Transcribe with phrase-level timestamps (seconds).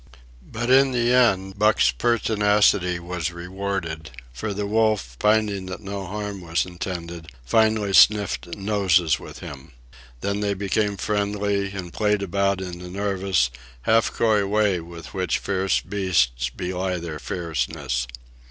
[0.51, 6.41] But in the end Buck's pertinacity was rewarded; for the wolf, finding that no harm
[6.41, 9.73] was intended, finally sniffed noses with him.
[10.21, 13.51] Then they became friendly, and played about in the nervous,
[13.83, 18.07] half coy way with which fierce beasts belie their fierceness.